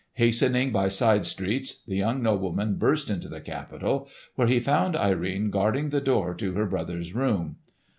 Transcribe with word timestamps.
Hastening 0.13 0.71
by 0.71 0.87
side 0.87 1.27
streets, 1.27 1.83
the 1.85 1.95
young 1.95 2.23
nobleman 2.23 2.77
burst 2.77 3.11
into 3.11 3.27
the 3.29 3.39
Capitol, 3.39 4.09
where 4.33 4.47
he 4.47 4.59
found 4.59 4.95
Irene 4.95 5.51
guarding 5.51 5.89
the 5.91 6.01
door 6.01 6.33
to 6.33 6.53
her 6.53 6.65
brother's 6.65 7.13
room. 7.13 7.57